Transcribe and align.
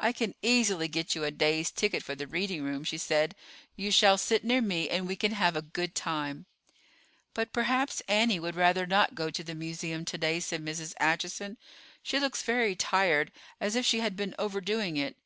"I 0.00 0.10
can 0.10 0.34
easily 0.42 0.88
get 0.88 1.14
you 1.14 1.22
a 1.22 1.30
day's 1.30 1.70
ticket 1.70 2.02
for 2.02 2.16
the 2.16 2.26
reading 2.26 2.64
room," 2.64 2.82
she 2.82 2.98
said. 2.98 3.36
"You 3.76 3.92
shall 3.92 4.18
sit 4.18 4.42
near 4.42 4.60
me, 4.60 4.88
and 4.90 5.06
we 5.06 5.14
can 5.14 5.30
have 5.34 5.54
a 5.54 5.62
good 5.62 5.94
time." 5.94 6.46
"But 7.32 7.52
perhaps 7.52 8.02
Annie 8.08 8.40
would 8.40 8.56
rather 8.56 8.86
not 8.86 9.14
go 9.14 9.30
to 9.30 9.44
the 9.44 9.54
Museum 9.54 10.04
to 10.06 10.18
day," 10.18 10.40
said 10.40 10.64
Mrs. 10.64 10.94
Acheson. 10.98 11.58
"She 12.02 12.18
looks 12.18 12.42
very 12.42 12.74
tired, 12.74 13.30
as 13.60 13.76
if 13.76 13.86
she 13.86 14.00
had 14.00 14.16
been 14.16 14.34
overdoing 14.36 14.96
it." 14.96 15.16